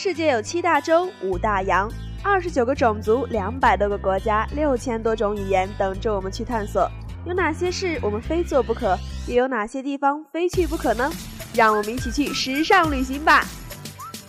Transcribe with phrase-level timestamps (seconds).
[0.00, 1.90] 世界有七大洲、五大洋、
[2.22, 6.88] 二十九个种族、两百多个国家、六千多种语言等着我们去探索。
[7.26, 8.96] 有哪些事我们非做不可？
[9.26, 11.10] 又有哪些地方非去不可呢？
[11.52, 13.44] 让我们一起去时尚旅行吧！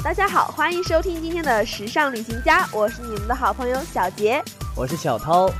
[0.03, 4.43] 大家好，欢迎收听今天的时尚旅行家，我是你们的好朋友小杰，
[4.75, 5.51] 我是小涛。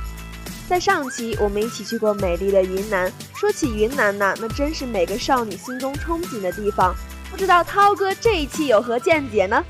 [0.68, 6.92] 在上期我们一起去过美丽的云南，说起云南呐，那真是每个少女心中憧憬的地方。
[7.30, 9.64] 不知道涛哥这一期有何见解呢？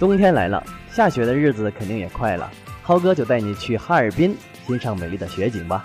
[0.00, 2.50] 冬天来了，下雪的日子肯定也快了。
[2.82, 4.34] 涛哥就带你去哈尔滨
[4.66, 5.84] 欣赏美丽的雪景吧。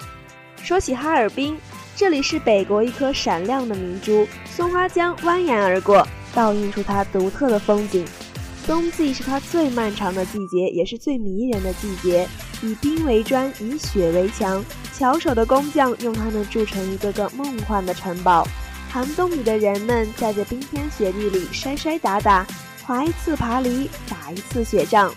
[0.64, 1.58] 说起哈尔滨，
[1.98, 8.06] 这里是北国一颗闪亮的明珠，松花江蜿蜒而过，倒映出它独特的风景。
[8.66, 12.26] 冬季是它最漫长的季节，也是最迷人的季节。
[12.62, 18.48] 以冰为砖，以雪为墙，巧手的工匠用它们筑成一个个梦幻的城堡。
[18.90, 22.48] 寒冬里的人们在这冰天雪地里摔摔打打。
[22.86, 25.12] 滑一次爬犁，打一次雪仗。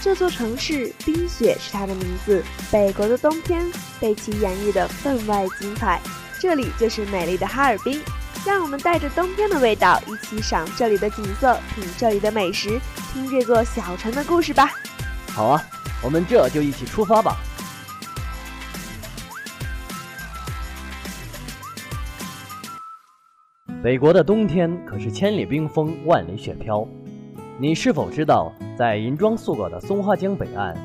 [0.00, 2.44] 这座城市，冰雪是它的名字。
[2.70, 3.66] 北国的冬天
[3.98, 6.00] 被其演绎的分外精彩。
[6.38, 8.00] 这里就是美丽的哈尔滨，
[8.46, 12.80] 让我们带着冬天的味道，一起赏这里的景色，品这里的美食，
[13.12, 14.70] 听这座小城的故事吧。
[15.34, 15.60] 好啊，
[16.04, 17.36] 我们这就一起出发吧。
[23.82, 26.86] 北国的冬天可是千里冰封，万里雪飘。
[27.60, 30.76] 你是否知道，在银装素裹的松花江北岸，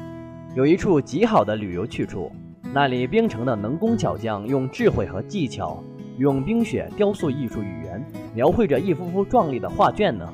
[0.55, 2.31] 有一处极好的旅游去处？
[2.73, 5.83] 那里冰城的能工巧匠用智慧和技巧，
[6.17, 10.27] 用冰雪雕塑艺术语言，描绘着一幅幅壮丽的画卷呢。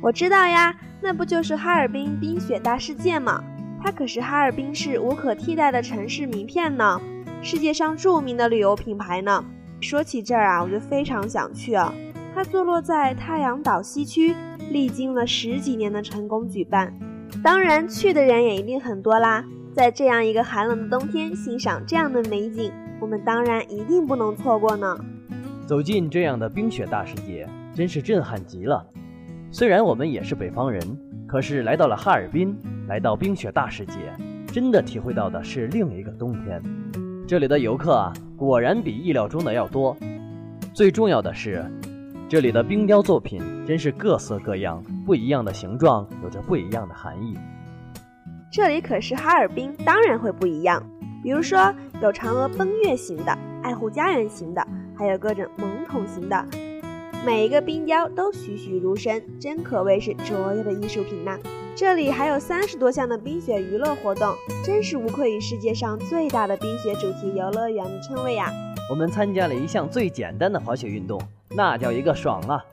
[0.00, 3.42] 我知道呀，那不就是哈尔滨冰雪大世界吗？
[3.82, 7.00] 它可是哈尔滨市无可替代的城市名片呢，
[7.42, 9.44] 世界上著名的旅游品牌呢。
[9.80, 11.92] 说起这儿啊，我就非常想去啊。
[12.32, 14.36] 它坐落在太阳岛西区。
[14.70, 16.96] 历经了十几年的成功举办，
[17.42, 19.44] 当然去的人也一定很多啦。
[19.74, 24.96] 在这样一个寒冷的冬天，欣赏这样的美景，我们当然一定不能错过呢。
[25.66, 28.84] 走进这样的冰雪大世界，真是震撼极了。
[29.50, 30.80] 虽然我们也是北方人，
[31.26, 32.56] 可是来到了哈尔滨，
[32.88, 33.94] 来到冰雪大世界，
[34.52, 36.62] 真的体会到的是另一个冬天。
[37.26, 39.96] 这里的游客啊，果然比意料中的要多。
[40.72, 41.64] 最重要的是。
[42.30, 47.36] 这里的冰雕作品真是各色各样，不一样的形状有着不一样的含义。
[48.52, 50.80] 这里可是哈尔滨，当然会不一样。
[51.24, 54.64] 比如说有嫦娥奔月型的、爱护家园型的，
[54.96, 56.46] 还有各种萌宠型的。
[57.26, 61.36] 每一个冰雕都栩栩如生，真可谓是卓越的艺术品呐。
[61.74, 64.32] 这里还有三十多项的冰雪娱乐活动，
[64.64, 68.52] 真是无愧于世界上最大的冰雪主题游乐园的称谓呀。
[68.88, 71.20] 我们参加了一项最简单的滑雪运动。
[71.56, 72.64] 那叫一个爽啊！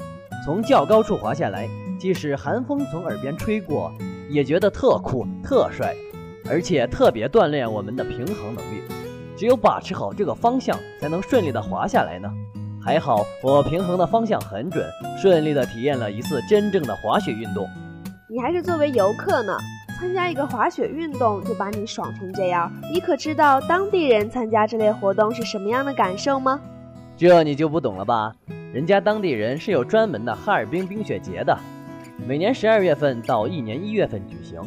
[0.45, 1.67] 从较高处滑下来，
[1.99, 3.91] 即使寒风从耳边吹过，
[4.29, 5.95] 也觉得特酷特帅，
[6.47, 8.83] 而且特别锻炼我们的平衡能力。
[9.35, 12.31] 只有把持好这个方向，才能顺利的滑下来呢。
[12.79, 14.85] 还好我平衡的方向很准，
[15.21, 17.67] 顺利的体验了一次真正的滑雪运动。
[18.29, 19.57] 你还是作为游客呢，
[19.99, 26.59] 参加一个滑雪运动就把你爽成这样，你可知道当地人参加这类活动是什么样的感受吗？
[27.17, 28.33] 这你就不懂了吧？
[28.73, 31.57] 人家当地人是有专门的哈尔滨冰雪节的，
[32.27, 34.61] 每年十二月份到一年一月份举行。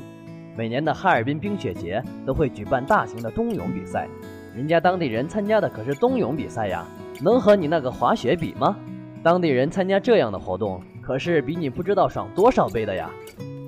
[0.56, 4.08] 每年的哈尔滨冰雪节都会举办大型的冬泳比赛，
[4.56, 6.84] 人家当地人参加的可是冬泳比赛呀，
[7.22, 8.74] 能和你那个滑雪比吗？
[9.22, 13.10] 当地人参加这样的活动，可是比你不知道爽多少倍的呀。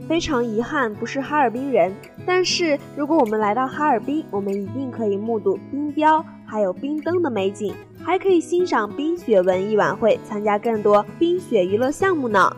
[0.09, 1.95] 非常遗憾不是哈尔滨人，
[2.27, 7.75] 但是如果我们来到哈尔滨，我们一定可以目睹冰雕还有冰灯的美景。
[8.05, 12.55] 还可以欣赏冰雪文艺晚会，参加更多冰雪娱乐项目呢。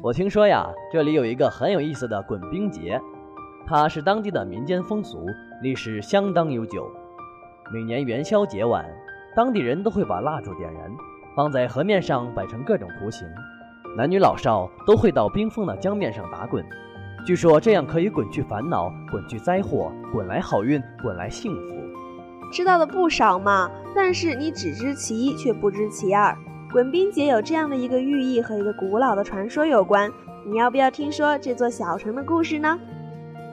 [0.00, 3.00] 我听说呀，这里有一个很有意思的滚冰节，
[3.66, 5.26] 它是当地的民间风俗，
[5.60, 6.88] 历史相当悠久。
[7.72, 8.88] 每年元宵节晚，
[9.34, 10.88] 当地人都会把蜡烛点燃，
[11.34, 13.26] 放在河面上摆成各种图形，
[13.96, 16.64] 男女老少都会到冰封的江面上打滚。
[17.26, 21.74] 据说这样可以滚去烦恼，滚去灾祸，滚来好运，滚来幸福。
[22.52, 26.32] 知道的不少嘛，但是你只知其一，却不知其二。
[26.72, 30.08] 滚冰节有这样的一个寓意和一个古老的传说有关，
[30.48, 32.78] 你要不要听说这座小城的故事呢？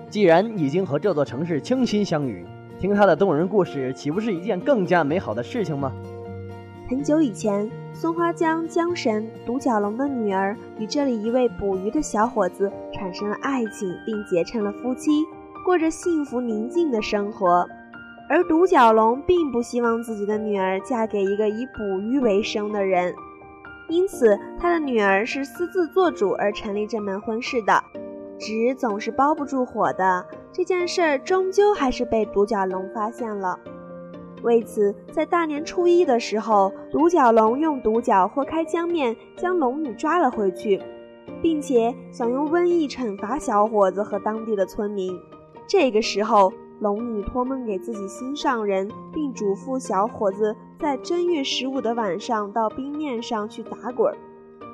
[0.08, 2.46] 既然已经和这座城市倾心相遇，
[2.80, 5.92] 听它的动人故事，岂不是一件更加美好的事情吗？
[6.94, 15.26] 很久以前，松花江江神独角龙的女儿与这里一位捕鱼的小伙子产生了爱情，并结成了夫妻，
[15.66, 17.68] 过着幸福宁静的生活。
[18.30, 23.16] 而独角龙并不希望自己的女儿嫁给一个以捕鱼为生的人，
[23.90, 27.84] 因此他的女儿是私自做主而成立这门婚事的。
[28.38, 33.58] 纸总是包不住火的，这件事儿终究还是被独角龙发现了。
[34.44, 40.82] 为此，在大年初一的时候，独角龙用独角豁开江面将龙女抓了回去，
[41.42, 45.18] 并且想用瘟疫惩罚小伙子和当地的村民。
[45.66, 54.18] 这个时候，龙女托梦给自己心上人，并嘱咐小伙子在正月十五的晚上到冰面上去打滚儿，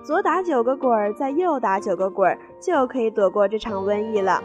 [0.03, 4.43] 左打九个滚儿，再右打九个滚儿，就可以躲过这场瘟疫了。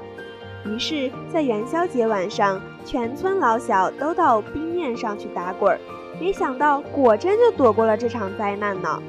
[0.66, 5.78] 于是，在元宵节晚上，全村老小都到冰面上去打滚儿，
[6.20, 9.02] 没想到果真就躲过了这场灾难呢。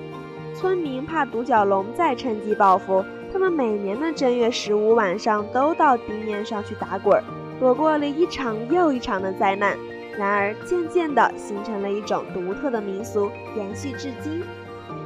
[0.54, 7.24] 村民怕独角龙再趁机报复，他们每年的正月十五晚上都到冰面上去打滚儿，
[7.60, 9.78] 躲过了一场又一场的灾难。
[10.18, 14.42] 然而，渐渐地形成了一种独特的民俗，延续至今。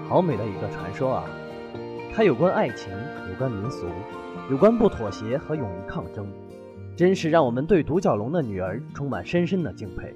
[0.07, 1.23] 好美的一个传说啊！
[2.15, 2.91] 它有关爱情，
[3.27, 3.87] 有关民俗。
[4.49, 6.27] 有关不妥协和勇于抗争，
[6.95, 10.15] 真是让我们对独角龙的女儿充满深深的敬佩。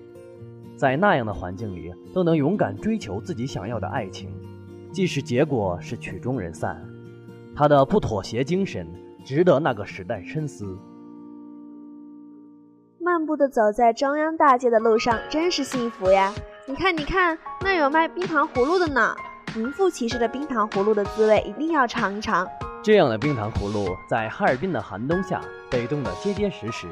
[0.75, 4.31] 在那样的环境里，都能勇敢追求自己想要的爱情，
[4.91, 6.83] 即使结果是曲终人散，
[7.55, 8.87] 她的不妥协精神
[9.23, 10.77] 值得那个时代深思。
[12.99, 16.33] 漫步的走在中央大街的路上，真是幸福呀！
[16.67, 19.15] 你看，你看，那有卖冰糖葫芦的呢。
[19.55, 22.47] 名副其实的冰糖葫芦的滋味，一定要尝一尝。
[22.83, 25.39] 这样的冰糖葫芦，在哈尔滨的寒冬下
[25.71, 26.85] 被冻得结结实实，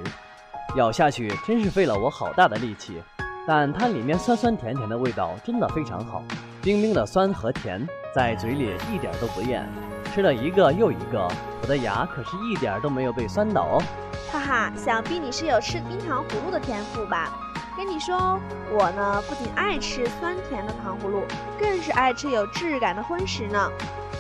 [0.77, 3.03] 咬下去真是费了我好大的力气。
[3.45, 6.23] 但它里面酸酸甜甜的味道真的非常好，
[6.61, 7.85] 冰冰的酸和甜
[8.15, 9.67] 在嘴里一点都不厌，
[10.15, 11.29] 吃了一个又一个，
[11.61, 13.83] 我的牙可是一点都没有被酸倒哦。
[14.31, 17.37] 哈哈，想必你是有吃冰糖葫芦的天赋吧？
[17.75, 18.39] 跟你说，
[18.71, 21.25] 我呢不仅爱吃酸甜的糖葫芦，
[21.59, 23.69] 更是爱吃有质感的荤食呢。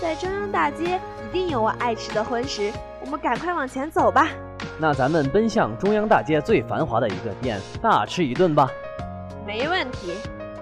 [0.01, 0.99] 在中央大街。
[1.31, 4.27] 一定有我爱吃的荤食，我们赶快往前走吧。
[4.77, 8.69] 那咱们奔向中央大街最繁华的一个店，大吃一顿吧。
[9.47, 10.13] 没问题，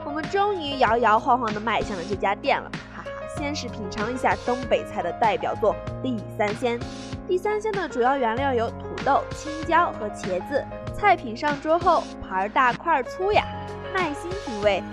[0.05, 2.69] 我们终于摇摇晃晃地迈向了这家店了。
[2.95, 6.79] 哈哈，先是品尝一下东北菜的代表作地三鲜。
[7.27, 10.63] 地三鲜的主要原料有土豆、青椒和茄子。
[10.93, 13.43] 菜品上桌后，盘大块粗呀，
[13.91, 14.83] 耐心品味，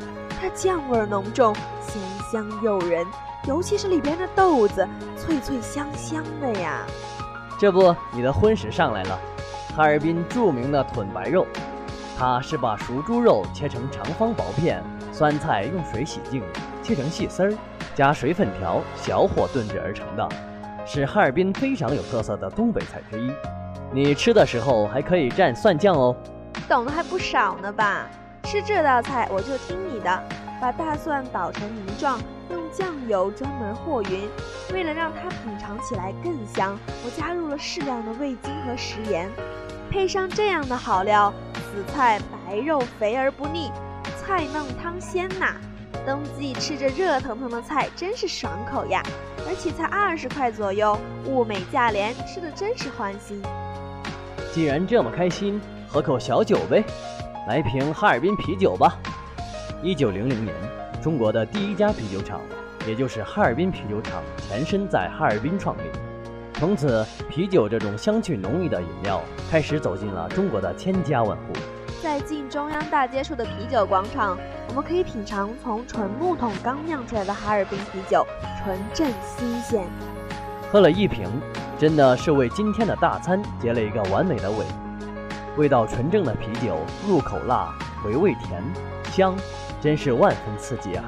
[0.40, 2.00] 它酱味浓重，鲜
[2.32, 3.04] 香诱人。
[3.46, 6.84] 尤其是里边的豆子，脆脆香香的呀。
[7.58, 9.18] 这不，你的荤食上来了，
[9.76, 11.46] 哈尔滨著名的豚白肉，
[12.18, 14.82] 它是把熟猪肉切成长方薄片，
[15.12, 16.42] 酸菜用水洗净，
[16.82, 17.52] 切成细丝儿，
[17.94, 20.28] 加水粉条，小火炖制而成的，
[20.84, 23.30] 是哈尔滨非常有特色的东北菜之一。
[23.92, 26.14] 你吃的时候还可以蘸蒜酱哦。
[26.68, 28.08] 懂得还不少呢吧？
[28.42, 30.22] 吃这道菜我就听你的，
[30.60, 32.18] 把大蒜捣成泥状。
[32.48, 34.28] 用酱油专门和匀，
[34.70, 39.30] 为了让它品尝起来更香，我加入了适量的味精和食盐。
[39.88, 43.70] 配上这样的好料，紫菜白肉肥而不腻，
[44.20, 45.56] 菜嫩汤鲜呐。
[46.04, 49.02] 冬季吃着热腾腾的菜，真是爽口呀！
[49.48, 53.40] 而且才二十块左右，物美价廉，吃的真是欢心。
[54.52, 56.84] 既然这么开心，喝口小酒呗，
[57.48, 58.98] 来瓶哈尔滨啤酒吧。
[59.82, 60.54] 一九零零年。
[61.02, 62.40] 中国的第一家啤酒厂，
[62.86, 65.80] 也就是哈尔滨啤酒厂，前身在哈尔滨创立。
[66.54, 71.52] 从此，啤酒这种香气浓郁的饮料开始走进了中国的千家万户。
[72.02, 74.38] 在进中央大街处的啤酒广场，
[74.68, 78.24] 我们可以品尝从纯木桶刚酿出来的哈尔滨啤酒，
[78.62, 79.84] 纯正新鲜。
[80.70, 81.28] 喝了一瓶，
[81.78, 84.64] 真的是为今天的大餐结了一个完美的尾。
[85.56, 86.78] 味道纯正的啤酒，
[87.08, 88.62] 入口辣，回味甜
[89.10, 89.34] 香。
[89.78, 91.04] 真是万分刺激啊！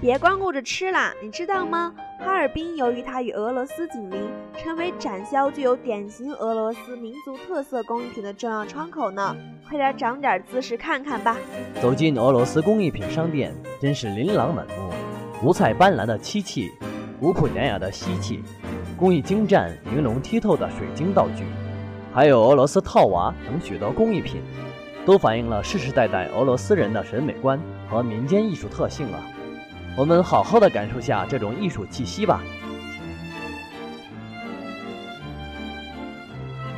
[0.00, 1.92] 别光顾着吃啦，你知道吗？
[2.20, 9.36] 哈尔滨由于它与俄罗斯紧邻，成为展销具有典型俄罗斯民族特色工艺品的重要窗口呢。
[9.68, 11.36] 快点长点姿势看看吧！
[11.82, 13.52] 走进俄罗斯工艺品商店，
[13.82, 14.92] 真是琳琅满目，
[15.42, 16.70] 五彩斑斓的漆器，
[17.18, 18.40] 古朴典雅的锡器，
[18.96, 21.42] 工艺精湛、玲珑剔透的水晶道具。
[22.14, 24.42] 还有俄罗斯套娃等许多工艺品，
[25.04, 29.20] 都反映了世世代代俄罗斯人的审美观和民间艺术特性啊！
[29.98, 32.40] 我们好好的感受下这种艺术气息吧。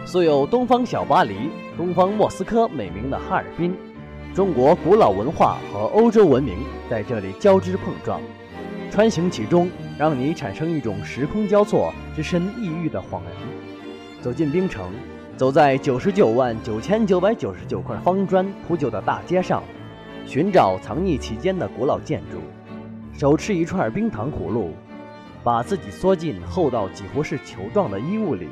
[0.07, 3.77] 素有“东方小巴黎”“东方莫斯科”美名的哈尔滨，
[4.35, 6.57] 中国古老文化和欧洲文明
[6.89, 8.23] 在这里交织碰撞。
[8.91, 14.23] 穿行其中，让你产生一种时空交错、置身异域的恍然。
[14.23, 14.91] 走进冰城，
[15.37, 19.63] 走在九十九万九千九百九十九块方砖铺就的大街上，
[20.25, 22.39] 寻找藏匿其间的古老建筑，
[23.13, 24.73] 手持一串冰糖葫芦，
[25.45, 28.49] 把自己缩进厚到几乎是球状的衣物里，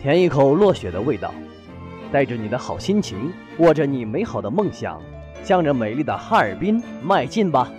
[0.00, 1.32] 舔一口落雪的味道，
[2.10, 5.00] 带着你的好心情，握着你美好的梦想，
[5.44, 7.70] 向着美丽的哈尔滨迈进吧。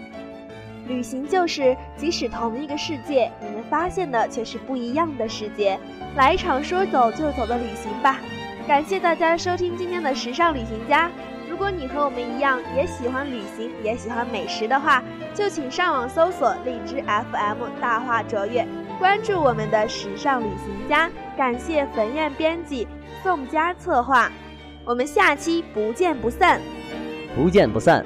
[0.87, 5.79] 旅行就是，即使同一个世界，你们发现的却是不一样的世界。
[6.15, 8.19] 来一场说走就走的旅行吧！
[8.67, 11.09] 感谢大家收听今天的时尚旅行家。
[11.49, 18.67] 如果你和我们一样也喜欢旅行，也喜欢美食的话，就请上网搜索荔枝 FM 大话卓越，
[18.99, 21.09] 关注我们的时尚旅行家。
[21.35, 22.87] 感谢冯燕编辑，
[23.23, 24.31] 宋佳策划。
[24.85, 26.61] 我们下期不见不散，
[27.35, 28.05] 不见不散。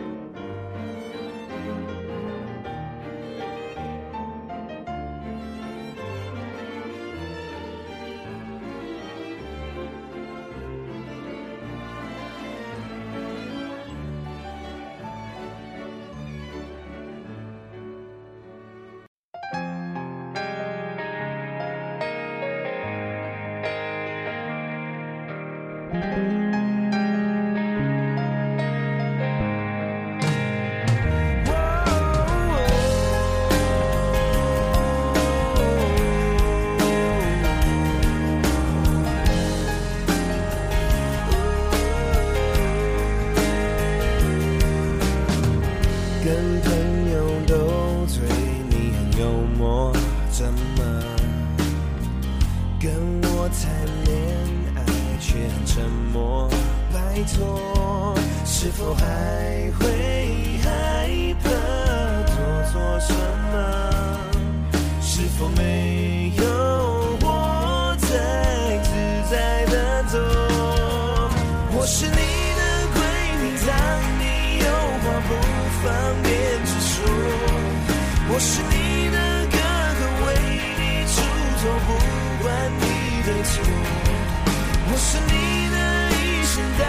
[85.00, 86.86] 是你的一生，当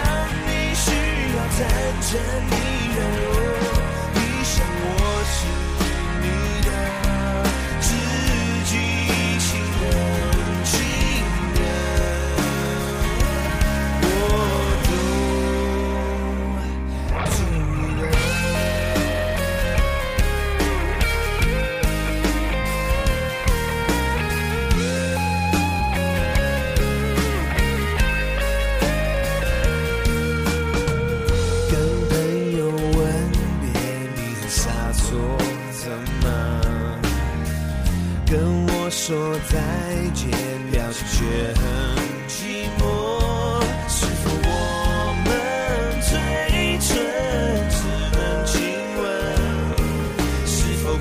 [0.47, 0.89] 你需
[1.35, 1.61] 要站
[2.01, 2.17] 着，
[2.49, 2.53] 你
[2.95, 2.97] 软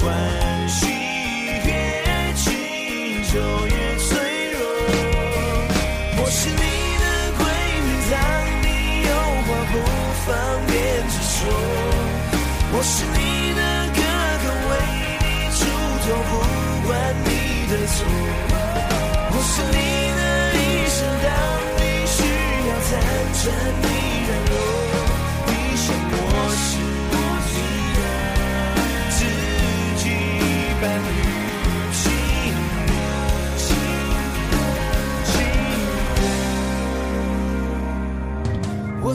[0.08, 0.16] 关
[0.68, 0.86] 系
[1.66, 1.68] 越
[2.32, 2.46] 近
[3.30, 3.34] 就
[3.66, 4.08] 越脆
[4.52, 4.58] 弱？
[6.16, 6.64] 我是你
[7.02, 7.04] 的
[7.36, 7.40] 闺
[7.84, 8.16] 蜜，当
[8.64, 8.66] 你
[9.04, 9.10] 有
[9.44, 9.74] 话不
[10.24, 10.26] 方
[10.66, 10.72] 便
[11.10, 11.36] 直说。
[12.72, 13.04] 我是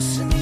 [0.00, 0.33] 情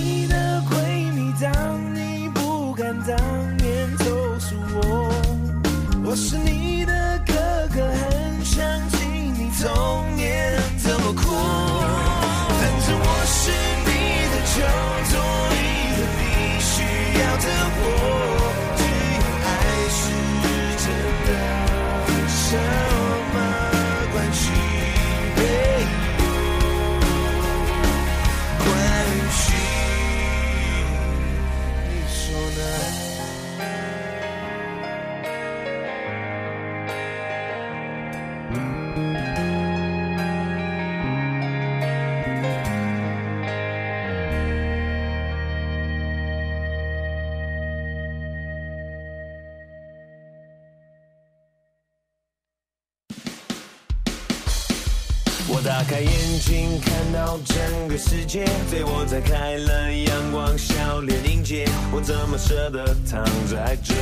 [56.52, 61.66] 睛，看到整个世界对我展开了阳光，笑脸迎接。
[61.90, 63.94] 我怎么舍得躺在这？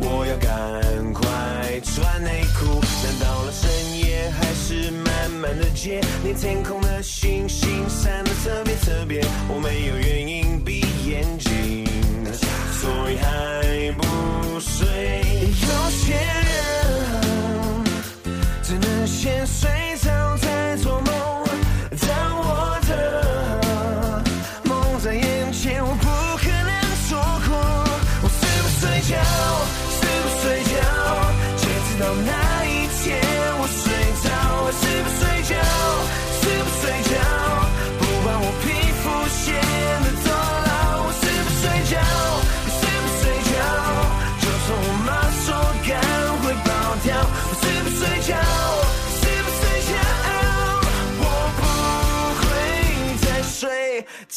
[0.00, 1.26] 我要赶快
[1.80, 2.80] 穿内裤。
[3.04, 3.68] 难到了深
[3.98, 6.00] 夜，还是慢慢的接？
[6.24, 11.84] 你天空的星星闪得特别特别，我没有原因闭眼睛，
[12.80, 14.86] 所以还不睡。
[15.60, 17.84] 有些人
[18.62, 19.68] 只能先睡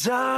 [0.04, 0.31] 睡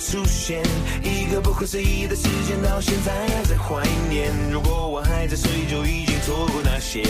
[0.00, 0.62] 出现，
[1.02, 4.32] 一个不可思议的时间，到现在还在怀念。
[4.50, 7.02] 如果我还在睡，就已经错过那些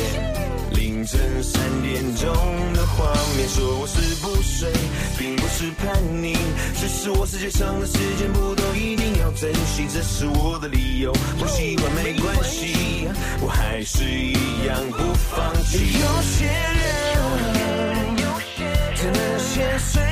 [0.73, 2.35] 凌晨三点钟
[2.75, 3.07] 的画
[3.37, 3.49] 面。
[3.49, 4.71] 说我是不睡，
[5.17, 6.37] 并不是叛逆，
[6.79, 11.13] 只是我世界上的时间不都一定要珍惜，这是我的理由。
[11.39, 13.07] 不习惯没关系，
[13.41, 14.33] 我还是一
[14.67, 15.79] 样不放弃。
[15.79, 16.91] 有些人。
[18.97, 20.03] 只能先睡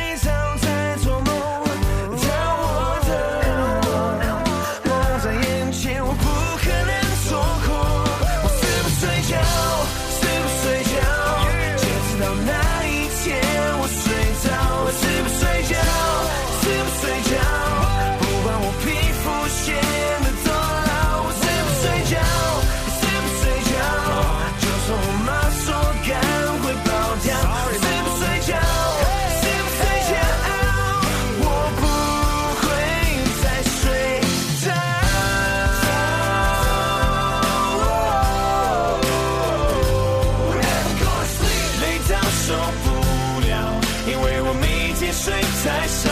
[45.19, 46.09] 睡太少。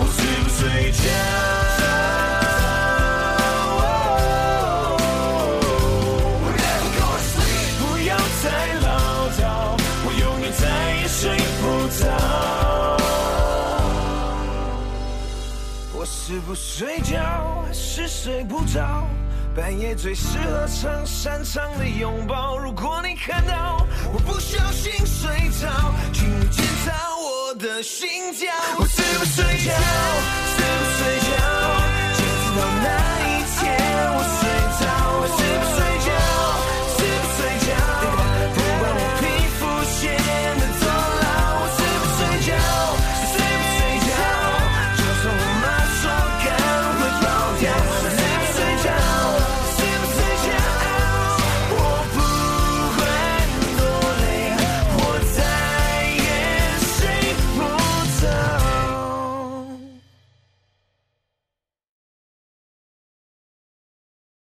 [0.00, 1.02] 我睡不睡觉？
[7.78, 8.10] 不要
[8.42, 8.46] 再
[8.82, 8.88] 唠
[9.38, 9.42] 叨，
[10.04, 10.62] 我永远再
[10.96, 11.62] 也睡不
[12.00, 12.02] 着。
[15.92, 19.06] 我是不睡觉，还是睡不着？
[19.54, 22.58] 半夜最适合唱擅长的拥抱。
[22.58, 26.44] 如果你看到我不小心睡着，请你
[27.64, 28.52] 的心跳。
[28.78, 30.13] 我是不是睡觉？